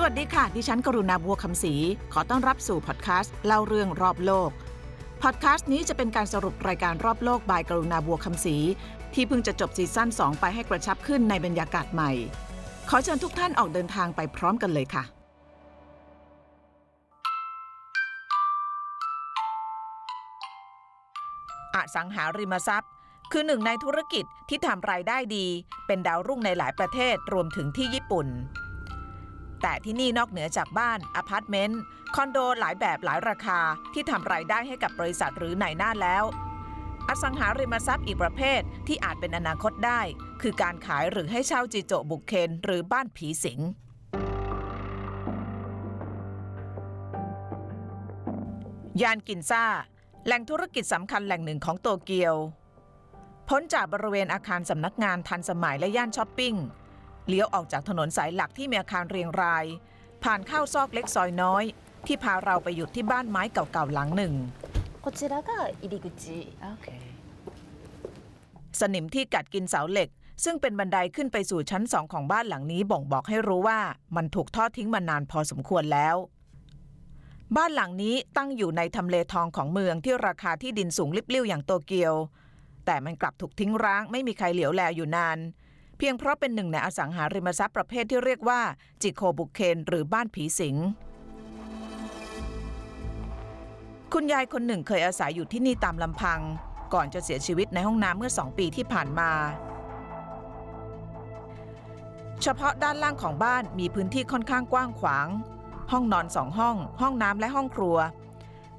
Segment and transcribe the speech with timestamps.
[0.00, 1.74] สวัสดีค่ะ ดิฉันกรุณาบัวคำศรี
[2.12, 4.50] ขอต้อนรับสู่พอดแคสต์เล่าเรื่องรอบโลก
[5.22, 8.56] พอดแคสต์นี้จะเป็นการสรุปรายการรอบโลกบายกรุณาบัวคำศรี
[9.14, 12.10] ที่เพิ่งจะจบซีซั่น2 ไปให้กระชับขึ้นในบรรยากาศใหม่
[12.88, 15.04] ขอเชิญทุกท่านออกเดินทางไปพร้อมกันเลยค่ะ
[21.74, 22.90] อสังหาริมทรัพย์
[23.32, 25.46] คือหนึ่งในธุรกิจที่ทำรายได้ดี
[25.86, 28.28] เป็นดาวรุ่งในหลายประเทศรวมถึงที่ญี่ปุ่น
[29.62, 31.80] แต่ที่นี่นอกเหนือจากบ้านอพาร์ตเมนต์
[32.14, 33.60] คอนโดหลายแบบหลายราคา
[33.94, 36.24] ที่ทำรายได้ให้กับบริษัทหรือนายหน้าแล้ว
[37.08, 40.00] อสังหาริมทรัพย์อีกประเภทที่อาจเป็นอนาคตได้
[40.42, 43.60] คือการขายหรือให้เช่า事故物件หรือบ้านผีสิง
[49.02, 49.64] ย่านกินซ่า
[50.26, 52.34] แหล่งธุรกิจสำคัญแหล่งหนึ่งของโตเกียว
[53.48, 56.54] พ้นจากบริเวณอาคารสำนักงานทันสมัยและย่านช้อปปิ้ง
[57.27, 59.65] เลี้ยวออกจากถนนสายหลักที่มีอาคารเรียงราย
[60.23, 61.63] ผ่านเข้าซอกเล็กซอยน้อย
[62.07, 64.33] ที่พาเราไปหยุดที่บ้านไม้เก่าๆหลังหนึ่ง
[65.03, 65.49] こちらが
[65.81, 66.05] 入り口
[68.79, 70.09] สนิมที่กัดกินเสาเหล็ก
[70.43, 73.79] ซึ่งเป็นบันไดขึ้นไปสู่ชั้นสองของบ้านหลังนี้บ่งบอกให้รู้ว่า
[74.15, 76.15] มันถูกทอดทิ้งมานานพอสมควรแล้ว
[77.55, 82.13] บ้านหลังนี้ตั้งอยู่ในทำเลทองของเมืองที่ราคาที่ดินสูงลิบลิ่วอย่างโตเกียว
[82.85, 85.37] แต่มันกลับถูกทิ้งร้างไม่มีใครเหลียวแลอยู่นาน
[85.98, 88.60] เพียงเพราะเป็นหนึ่งในอสังหาริมทรัพย์ประเภทที่เรียกว่า
[89.02, 90.76] จิโคบุเคน หรือบ้านผีสิง
[94.12, 96.40] คุณยายคนหนึ่งเคยอาศัยอยู่ที่นี่ตามลำพัง
[96.94, 99.30] ก่อนจะเสียชีวิตในห้องน้ำเมื่อสองปีที่ผ่านมา
[102.42, 105.28] เฉพาะด้านล่างของบ้านมีพื้นที่ค่อนข้างกว้างขวาง
[105.92, 107.96] ห้องนอนสองห้อง ห้องน้ำและห้องครัว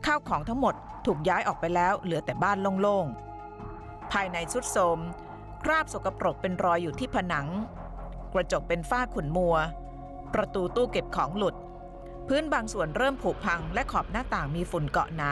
[0.06, 5.00] ข้าวของทั้งหมดถูกย้ายออกไปแล้วเหลือแต่บ้านโล่งๆ ภายในสุดโทม
[5.64, 7.48] คราบสกปรกเป็นรอยอยู่ที่ผนัง
[8.34, 9.56] กระจกเป็นฝ้าขุ่นมัว
[10.34, 11.56] ประตูตู้เก็บของหลุด
[12.28, 15.32] พื้นบางส่วนเริ่มผุพังและขอบหน้าต่างมีฝุ่นเกาะหนา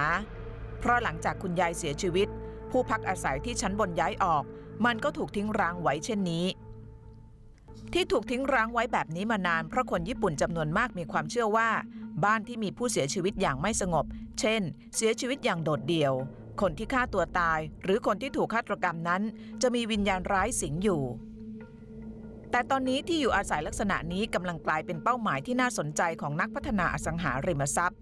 [0.79, 2.27] เพราะหลังจากคุณยายเสียชีวิต
[2.71, 4.43] ผู้พักอาศัยที่ชั้นบนย้ายออก
[4.85, 6.45] มันก็ถูกทิ้งร้างไว้เช่นนี้
[7.93, 11.69] ที่ถูกทิ้งร้างไว้แบบนี้มานานเพราะคนญี่ปุ่นจำนวนมากมีความเชื่อว่า
[12.23, 14.05] บ้านที่มีผู้เสียชีวิตอย่างไม่สงบ
[14.39, 14.61] เช่น
[14.95, 16.13] เสียชีวิตอย่างโดดเดี่ยว
[16.61, 19.21] คนที่ฆ่าตัวตาย หรือคนที่ถูกฆาตกรรมนั้น
[19.61, 21.03] จะมีวิญญาณร้ายสิงอยู่
[22.51, 27.99] แต่ตอนนี้ที่อยู่อาศัยลักษณะนี้กำลังกลายเป็นเป้าหมายที่น่าสนใจของนักพัฒนาอสังหาริมทรัพย์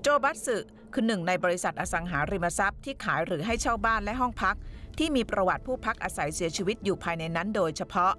[0.00, 0.56] โจบัตสึ
[0.92, 4.56] คือหนึ่งในบริษัทอสังหาริมทรัพย์ที่ขายหรือให้เช่าบ้านและห้องพัก
[4.98, 8.12] ที่มีประวัติผู้พักอาศัยเสียชีวิตอยู่ภายในนั้นโดยเฉพาะ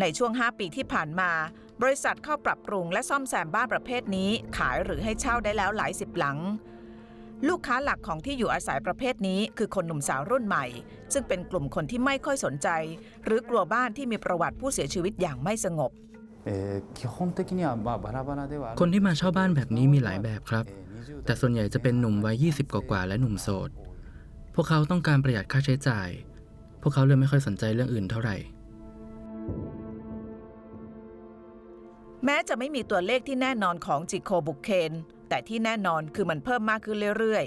[0.00, 1.30] ในช่วง 5 ปีที่ผ่านมา
[1.82, 6.38] บริษัทเข้าปรับปรุงและซ่อมแซมบ้านประเภทนี้ขายหรือให้เช่าได้แล้วหลายสิบหลัง
[7.48, 10.66] ลูกค้าหลักของที่อยู่อาศัยประเภทนี้คือคนหนุ่มสาวรุ่นใหม่
[11.12, 12.68] ซึ่งเป็นกลุ่มคนที่ไม่ค่อยสนใจ
[13.24, 15.90] หรือกลัวบ้านที่มีประวัติผู้เสียชีวิตอย่างไม่สงบ
[18.80, 20.64] คนที่มาเช่าบ้านแบบนี้มีหลายแบบครับ
[21.24, 23.70] แต่ส่วนใหญ่จะเป็นหนุ่มวัย 20 กว่าและหนุ่มโสด
[24.54, 26.08] พวกเขาต้องการประหยัดค่าใช้จ่าย
[26.82, 28.36] พวกเขาเลยไม่ค่อยสนใจเรื่องอื่นเท่าไหร่
[32.24, 34.92] แม้จะไม่มีตัวเลขที่แน่นอนของจิโคบุกเคน
[35.28, 37.44] แต่ที่แน่นอนคือมันเพิ่มมากขึ้นเรื่อย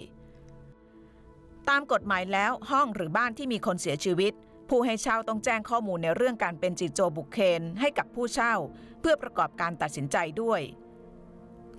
[0.84, 4.34] ๆ ตามกฎหมายแล้วห้องหรือบ้านที่มีคนเสียชีวิต
[4.70, 8.54] ผู้ให้เช่าต้องแจ้งข้อมูลในเรื่องการเป็นจิโจบุกเคนให้กับผู้เช่า
[9.02, 10.62] เพื่อประกอบการตัดสินใจด้วย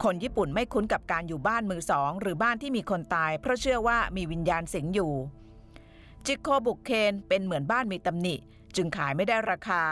[0.02, 5.12] คนญี่ปุ่นไม่คุ้นกับการอยู่บ้านมือสอง หรือบ้านที่มีคนตาย เพราะเชื่อว่ามีวิญญาณสิงอยู่
[6.26, 8.34] จิโคบุกเคนเป็นเหมือนบ้านมีตำหนิ
[8.76, 9.82] จึงขายไม่ได้ราคา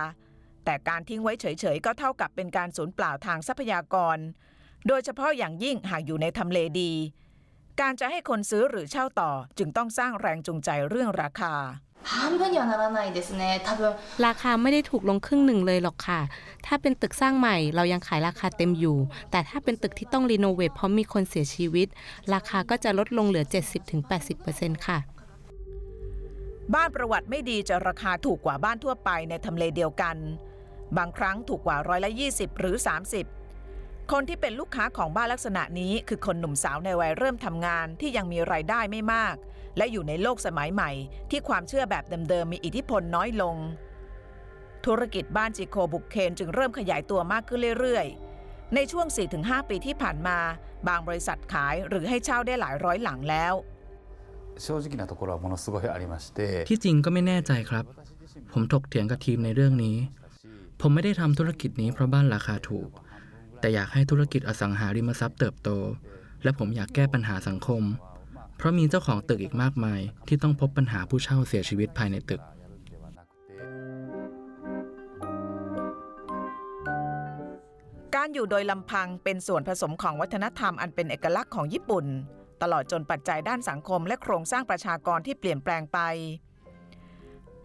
[0.65, 4.19] แต่การทิ้งไว้เฉยๆ ก็เท่ากับเป็นการสูญเปล่าทางทรัพยากร
[4.87, 6.93] โดยเฉพาะอย่างยิ่งหากอยู่ในทำเลดี
[7.81, 11.55] การจะให้คนซื้อหรือเช่าต่อจึงต้องสร้างแรงจูงใจเรื่องราคา
[14.27, 16.21] ราคาไม่ได้ถูกลงครึ่งหนึ่งเลยหรอกค่ะ
[16.67, 18.97] ถ้าเป็นตึกสร้างใหม่เรายังขายราคาเต็มอยู่
[19.31, 21.89] แต่ถ้าเป็นตึกที่ต้องรีโนเวทเพราะมีคนเสียชีวิต
[22.35, 23.45] ราคาก็จะลดลงเหลือ
[24.15, 24.99] 70-80%ค่ะ
[26.75, 30.17] บ้านประวัติไม่ดีจะราคาถูกกว่าบ้านทั่วไปในทำเลเดียวกัน
[30.99, 32.77] บางครั้งถูกกว่าร้อยละ20 หรือ
[33.43, 39.37] 30 คนที่เป็นลูกค้าของบ้านลักษณะนี้คือคนหนุ่มสาวในวัยเริ่มทำงานที่ยังมีรายได้ไม่มาก
[39.77, 40.91] และอยู่ในโลกสมัยใหม่
[41.31, 43.57] ที่ความเชื่อแบบเดิมๆมีอิทธิพลน้อยลง
[44.87, 49.07] ธุรกิจบ้านจิโคบุกเคนจึงเริ่มขยายตัวมากขึ้นเรื่อยๆ ในช่วง
[49.39, 50.39] 4-5 ปีที่ผ่านมา
[50.89, 53.55] บางบริษัทขายหรือให้เช่าได้หลายร้อยหลังแล้ว
[56.69, 57.85] ที่จริงก็ไม่แน่ใจครับ
[58.53, 59.97] ผมถกเถียงกับทีมในเรื่องนี้
[60.81, 62.89] ผมไม่ได้ทำธุรกิจนี้เพราะบ้านราคาถูก
[63.61, 65.71] แต่อยากให้ธุรกิจอสังหาริมทรัพย์เติบโต
[66.43, 67.83] และผมอยากแก้ปัญหาสังคม
[68.57, 72.43] เพราะมีเจ้าของตึกอีกมากมาย ที่ต้องพบปัญหาผู้เช่าเสียชีวิตภายในตึก
[78.15, 82.07] การอยู่โดยลำพังเป็นส่วนผสมของวัฒนธรรมอันเป็นเอกลักษณ์ของญี่ปุ่น
[82.63, 85.99] ตลอดจนปัจจัยด้านสังคมและโครงสร้างประชากรที่เปลี่ยนแปลงไป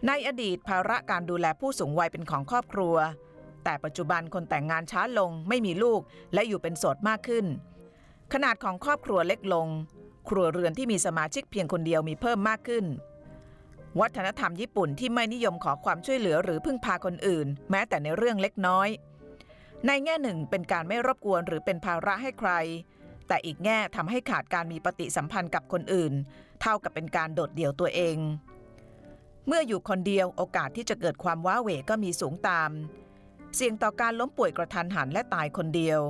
[0.06, 2.96] ในอดีตภาระการดูแลผู้สูงวัยเป็นของครอบครัว
[3.64, 6.00] แต่ปัจจุบันคนแต่งงานช้าลงไม่มีลูก
[6.34, 7.46] และอยู่เป็นโสดมากขึ้น
[8.32, 9.68] ขนาดของครอบครัวเล็กลง
[10.28, 12.84] ครัวเรือนที่มีสมาชิกเพียงคนเดียวมีเพิ่มมากขึ้น
[14.00, 18.88] วัฒนธรรมญี่ปุ่นที่ไม่นิยมขอความช่วยเหลือหรือพึ่งพาคนอื่น แม้แต่ในเรื่องเล็กน้อย
[19.86, 22.50] ในแง่หนึ่งเป็นการไม่รบกวนหรือเป็นภาระให้ใคร
[23.28, 26.12] แต่อีกแง่ทำให้ขาดการมีปฏิสัมพันธ์กับคนอื่น
[26.60, 28.16] เท่ากับเป็นการโดดเดี่ยวตัวเอง
[29.46, 32.70] เมื่ออยู่คนเดียวโอกาสที่จะเกิดความว้าเหว่ก็มีสูงตาม
[33.54, 36.00] เสี่ยงต่อการล้มป่วยกะทันหันและตายคนเดียว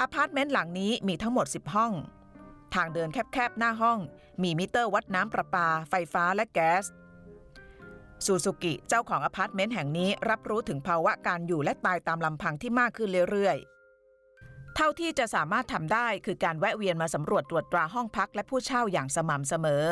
[0.00, 1.92] อพาร์ตเมนต์หลังนี้มีทั้งหมด 10 ห้อง
[2.74, 3.98] ทางเดินแคบๆ หน้าห้อง
[4.42, 6.84] มีมิเตอร์วัดน้ำประปา ไฟฟ้าและแก๊ส
[8.24, 19.84] ซูซูกิเจ้าของอพาร์ตเมนต์แห่งนี้รับรู้ถึงภาวะการอยู่และตายตามลำพังที่มากขึ้นเรื่อยๆ เท่าที่จะสามารถทำได้คือการแวะเวียนมาสำรวจตรวจตราห้องพักและผู้เช่าอย่างสม่ำเสมอ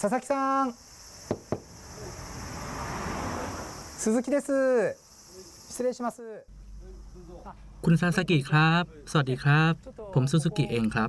[0.00, 0.72] 佐々木さん
[3.98, 4.96] 鈴木です
[5.70, 6.22] 失礼します
[7.82, 9.72] คุณซาสกิครับ สวัสดีครับ
[10.14, 11.08] ผมซูซูกิเองครับ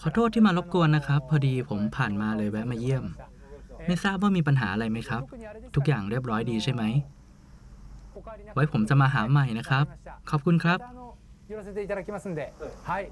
[0.00, 3.04] ขอโทษที่มารบกวนนะครับ พอดีผมผ่านมาเลยแวะมาเยี่ยม
[3.86, 5.22] ไม่ทราบว่ามีปัญหาอะไรไหมครับ
[5.74, 6.82] ทุกอย่างเรียบร้อยดีใช่ไหม
[8.54, 9.84] ไว้ผมจะมาหาใหม่นะครับ
[10.30, 10.78] ขอบคุณครับ
[11.50, 12.54] 寄らせていただきますんで、
[12.84, 13.02] は、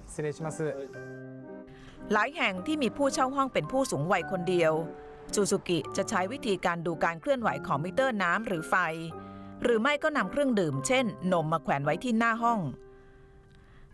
[2.13, 4.73] หลายแห่งที่มีผู้เช่าห้องเป็นผู้สูงวัยคนเดียว
[5.33, 8.75] ซูซูกิจะใช้วิธีการดูการเคลื่อนไหวของมิเตอร์น้ำหรือไฟ
[9.63, 12.59] หรือไม่ก็นำเครื่องดื่ม เช่น นมมาแขวนไว้ที่หน้าห้อง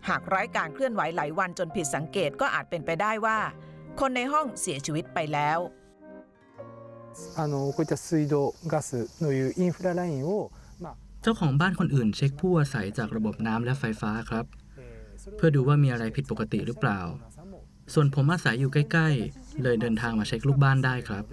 [0.10, 3.38] หากไร้การเคลื่อนไหวหลายวันจนผิดสังเกตก็อาจเป็นไปได้ว่า
[4.00, 5.60] คนในห้องเสียชีวิตไปแล้ว
[7.38, 8.36] あのこういった水道
[8.72, 8.90] ガス
[9.24, 10.30] のいうインフララインを
[10.84, 10.94] まあ
[11.24, 14.46] เจ้าของบ้านคนอื่นเช็คผู้อาศัยจากระบบน้ำและไฟฟ้าครับ
[14.80, 17.00] えーそれを เพื่อดูว่ามีอะไรผิดปกติหรือเปล่า
[17.95, 21.25] ส่วนผมอาศัยอยู่ใกล้ๆ เลยเดินทางมาเช็คลูกบ้านได้ครับ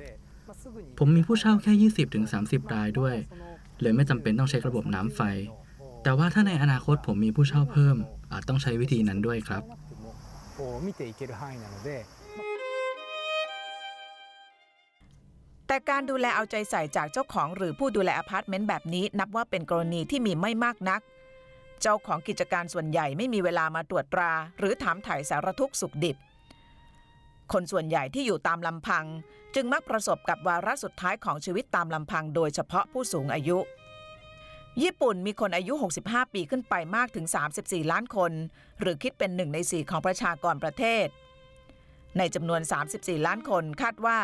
[1.00, 1.90] ผมมีผู้เช่าแค่
[2.24, 3.16] 20-30 รายด้วย
[3.81, 5.22] เลยไม่จำเป็นต้องเช็คระบบน้ำไฟ
[6.04, 7.98] แต่ว่าถ้าในอนาคตผมมีผู้เช่าเพิ่ม
[8.31, 9.63] อาจต้องใช้วิธีนั้นด้วยครับ
[15.68, 21.01] แต่การดูแลเอาใจใส่จากเจ้าของหรือผู้ดูแลอพาร์ตเมนต์แบบนี้ นับว่าเป็นกรณีที่มีไม่มากนัก
[21.81, 26.18] เจ้าของกิจการส่วนใหญ่ไม่มีเวลามาตรวจตรา หรือถามไถ่สารทุกข์สุกดิบ
[27.53, 29.06] คนส่วนใหญ่ที่อยู่ตามลำพัง
[29.56, 33.57] จึงมักประสบกับวาระสุดท้ายของชีวิตตามลำพังโดยเฉพาะผู้สูงอายุ
[34.81, 37.25] ญี่ปุ่นมีคนอายุ 65 ปีขึ้นไปมากถึง
[37.57, 38.31] 34 ล้านคน
[38.80, 41.07] หรือคิดเป็นหนึ่งในสี่ของประชากรประเทศ
[42.18, 42.62] ในจำนวน
[42.94, 44.19] 34 ล้านคนคาดว่า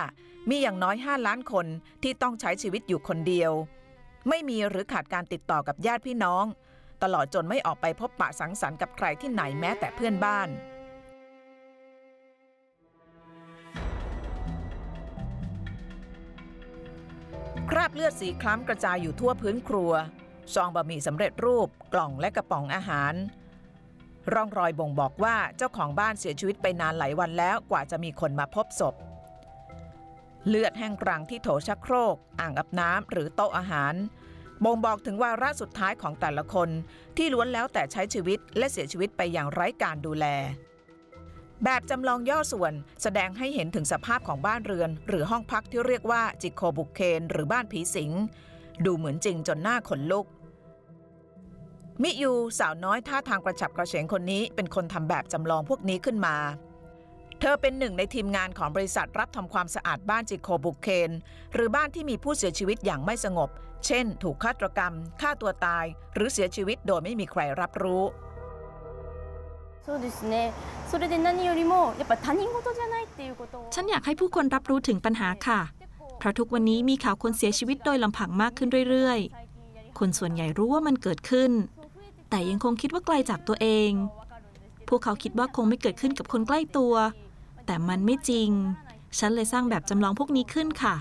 [0.50, 1.66] มีอย่างน้อย 5 ล้านคน
[2.04, 3.52] ที่ต้องใช้ชีวิตอยู่คนเดียว
[4.30, 6.46] ไม่มีหรือขาดการติดต่อกับญาติพี่น้อง
[7.04, 10.50] ตลอดจนไม่ออกไปพบปะสังสรรค์กับใครที่ไหนแม้แต่เพื่อนบ้าน
[17.82, 19.92] ราบเลือดสีคล้ำกระจายอยู่ทั่วพื้นครัว
[20.54, 23.14] ซองบะหมี่สำเร็จรูปกล่องและกระป๋องอาหาร
[24.34, 28.96] ร่องรอยบ่งบอกว่าเจ้าของบ้านเสียชีวิตไปนานหลายวันแล้วกว่าจะมีคนมาพบศพ
[30.48, 33.94] เลือดแห้งกรังที่โถชักโครก อ่างอาบน้ำหรือโต๊ะอาหาร
[34.64, 36.70] บ่งบอกถึงวาระสุดท้ายของแต่ละคน
[37.18, 40.26] ที่ล้วนแล้วแต่ใช้ชีวิตและเสียชีวิตไปอย่างไร้การดูแล
[41.65, 48.13] แบบจำลองย่อส่วนแสดงให้เห็นถึงสภาพของบ้านเรือน หรือห้องพักที่เรียกว่าจิโคบุกเคนหรือบ้านผีสิง
[48.85, 50.27] ดูเหมือนจริงจนหน้าขนลุก
[52.03, 56.37] มิยูสาวน้อยท่าทางกระฉับกระเฉงคนนี้เป็นคนทำแบบจำลองพวกนี้ขึ้นมา
[57.41, 61.11] เธอเป็นหนึ่งในทีมงานของบริษัทรับทำความสะอาดบ้านจิโคบุกเคน
[61.55, 63.51] หรือบ้านที่มีผู้เสียชีวิตอย่างไม่สงบ
[63.87, 68.03] เช่น ถูกฆาตกรรมฆ่าตัวตาย หรือเสียชีวิตโดยไม่มีใครรับรู้
[69.87, 70.35] そうですね
[73.76, 75.60] ฉันอยากให้ผู้คนรับรู้ถึงปัญหาค่ะ
[76.18, 81.52] เพราะทุกวันนี้มีข่าวคนเสียชีวิตโดยลำพังมากขึ้นเรื่อยๆ คนส่วนใหญ่รู้ว่ามันเกิดขึ้น
[82.30, 83.92] แต่ยังคงคิดว่าไกลจากตัวเอง
[84.88, 86.94] พวกเขาคิดว่าคงไม่เกิดขึ้นกับคนใกล้ตัว
[87.66, 88.50] แต่มันไม่จริง
[89.20, 90.96] ฉันเลยสร้างแบบจำลองพวกนี้ขึ้นค่ะ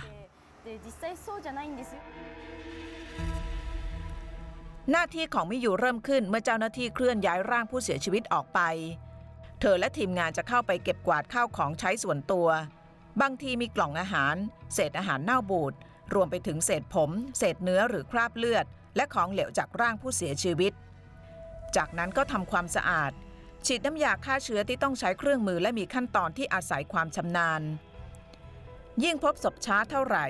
[4.91, 8.61] หน้าที่ของมิยูเริ่มขึ้นเมื่อเจ้าหน้าที่เคลื่อนย้ายร่างผู้เสียชีวิตออกไป
[9.61, 12.49] เธอและทีมงานจะเข้าไปเก็บกวาดข้าวของใช้ส่วนตัว
[13.21, 14.37] บางทีมีกล่องอาหาร
[14.75, 15.75] เศษอาหารเน่าบูด
[16.15, 20.73] รวมไปถึงเศษผม เศษเนื้อหรือคราบเลือด และของเหลวจากร่างผู้เสียชีวิต
[21.77, 23.13] จากนั้นก็ทำความสะอาด
[23.67, 27.63] ฉีดน้ำยาฆ่าเชื้อที่ต้องใช้เครื่องมือและมีขั้นตอนที่อาศัยความชำนาญ
[29.05, 30.27] ยิ่งพบศพช้าเท่าไหร่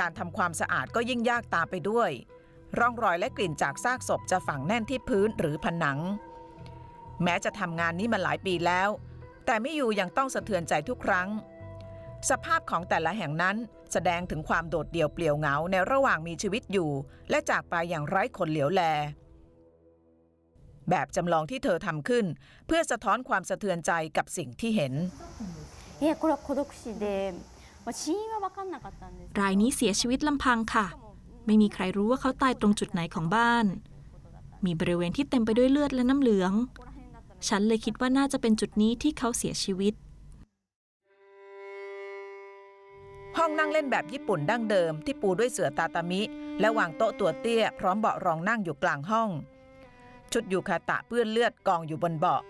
[0.00, 2.10] การทำความสะอาดก็ยิ่งยากตามไปด้วย
[2.78, 5.98] ร่องรอยและกลิ่นจากซากศพจะฝังแน่นที่พื้นหรือผนัง
[7.24, 8.88] แม้จะทำงานนี้มาหลายปีแล้ว
[9.46, 11.28] แต่ไม่อยู่ยังต้องสะเทือนใจทุกครั้ง
[12.30, 13.56] สภาพของแต่ละแห่งนั้น
[13.92, 16.90] แสดงถึงความโดดเดี่ยวเปลี่ยวเหงาในระหว่างมีชีวิตอยู่
[17.30, 18.82] และจากไปอย่างไร้คนเหลียวแล
[20.90, 22.24] แบบจำลองที่เธอทำขึ้น
[22.66, 24.92] เพื่อสะท้อนความสะเทือนใจกับสิ่งที่เห็น
[29.40, 30.86] รายนี้เสียชีวิตลำพังค่ะ
[31.46, 33.66] ไม่มีใครรู้ว่าเขาตายตรงจุดไหนของบ้าน
[34.64, 36.52] มีบริเวณที่เต็มไปด้วยเลือดและน้ำเหลือง
[37.48, 39.94] ฉันเลยคิดว่าน่าจะเป็นจุดนี้ที่เขาเสียชีวิต
[43.38, 46.22] ห้องนั่งเล่นแบบญี่ปุ่นดั้งเดิมที่ปูด้วยเสื่อตาตามิ
[46.60, 49.30] และวางโต๊ะตัวเตี้ย พร้อมเบาะรองนั่งอยู่กลางห้อง
[50.32, 52.42] ชุดยูคาตะเปื้อนเลือดกองอยู่บนเบาะ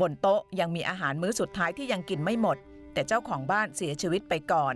[0.00, 2.56] บนโต๊ะยังมีอาหารมื้อสุดท้ายที่ยังกินไม่หมด
[2.92, 4.74] แต่เจ้าของบ้านเสียชีวิตไปก่อน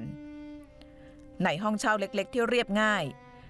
[1.44, 3.04] ในห้องเช่าเล็กๆ ที่เรียบง่าย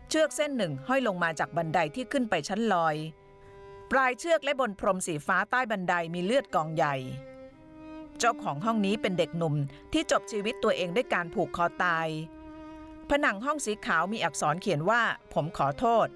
[0.09, 2.97] เชือกเส้นหนึ่งห้อยลงมาจากบันไดที่ขึ้นไปชั้นลอย
[3.91, 6.95] ปลายเชือกและบนพรมสีฟ้าใต้บันไดมีเลือดกองใหญ่
[8.19, 9.55] เจ้าของห้องนี้เป็นเด็กหนุ่ม
[9.93, 12.09] ที่จบชีวิตตัวเองด้วยการผูกคอตาย
[13.09, 15.03] ผนังห้องสีขาวมีอักษรเขียนว่า
[15.35, 16.09] ผมขอโทษ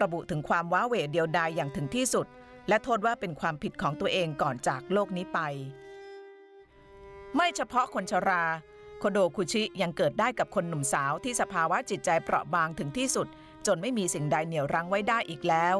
[0.00, 2.26] ระบุถึงความว้าเหวเดียวดายอย่างถึงที่สุด
[2.68, 5.38] และโทษว่าเป็นความผิดของตัวเองก่อนจากโลกนี้ไป
[7.36, 8.44] ไม่เฉพาะคนชรา
[8.98, 13.28] โคโดคุชิยังเกิดได้กับคนหนุ่มสาวที่สภาวะจิตใจเปราะบางถึงที่สุด
[13.66, 15.76] จนไม่มีสิ่งใดเหนี่ยวรั้งไว้ได้อีกแล้ว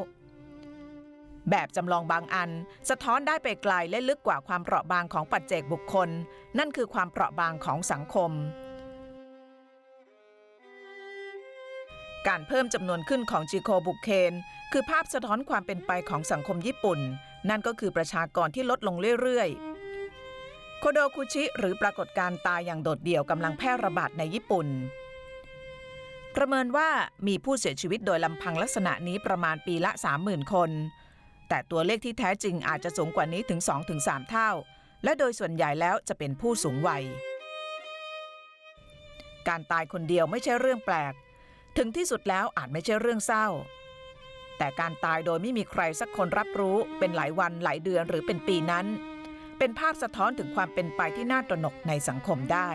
[1.50, 2.50] แบบจำลองบางอัน
[2.90, 6.08] สะท้อนได้ไปไกลและลึกกว่าความเปราะบางของปัจเจกบุคคล
[6.58, 8.32] นั่นคือความเปราะบางของสังคม
[12.28, 14.32] การเพิ่มจำนวนขึ้นของจิโคบุเคน
[14.72, 17.00] คือภาพสะท้อนความเป็นไปของสังคมญี่ปุ่น
[17.48, 24.66] นั่นก็คือประชากรที่ลดลงเรื่อยๆ โคโดคุชิ หรือปรากฏการตายอย่างโดดเดี่ยวกำลังแพร่ระบาดในญี่ปุ่น
[26.36, 26.88] ประเมินว่า
[27.26, 29.90] มีผู้เสียชีวิตโดยลำพังลักษณะนี้ประมาณปีละ
[30.22, 30.70] 30,000 คน
[31.52, 33.60] แต่ตัวเลขที่แท้จริงอาจจะสูงกว่านี้ถึง
[33.96, 34.50] 2-3 เท่า
[35.04, 37.04] และโดยส่วนใหญ่แล้วจะเป็นผู้สูงวัย
[39.48, 41.12] การตายคนเดียวไม่ใช่เรื่องแปลก
[41.76, 43.46] ถึงที่สุดแล้วอาจไม่ใช่เรื่องเศร้า
[44.58, 48.86] แต่การตายโดยไม่มีใครสักคนรับรู้เป็นหลายวันหลายเดือนหรือเป็นปีนั้น
[49.58, 52.70] เป็นภาพสะท้อนถึงความเป็นไปที่น่าตระหนกในสังคมได้